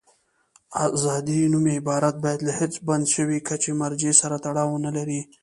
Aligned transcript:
آزاد 0.83 1.27
نومي 1.51 1.73
عبارت 1.81 2.15
باید 2.23 2.39
له 2.47 2.51
هېڅ 2.59 2.73
بند 2.87 3.05
شوي 3.15 3.39
کچې 3.47 3.71
مرجع 3.81 4.11
سره 4.21 4.35
تړاو 4.45 4.69
ونلري. 4.73 5.21